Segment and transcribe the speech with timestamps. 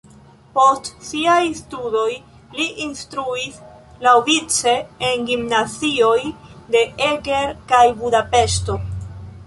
[0.53, 2.07] Post siaj studoj
[2.61, 3.61] li instruis
[4.07, 4.75] laŭvice
[5.11, 6.19] en gimnazioj
[6.77, 8.85] de Eger kaj Budapeŝto.